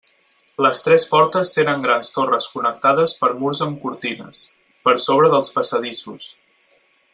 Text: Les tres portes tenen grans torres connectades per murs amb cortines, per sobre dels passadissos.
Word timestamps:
Les 0.65 0.79
tres 0.85 1.03
portes 1.09 1.51
tenen 1.57 1.83
grans 1.87 2.09
torres 2.15 2.47
connectades 2.55 3.15
per 3.21 3.31
murs 3.43 3.61
amb 3.67 3.79
cortines, 3.85 4.41
per 4.89 4.97
sobre 5.07 5.31
dels 5.37 5.55
passadissos. 5.59 6.31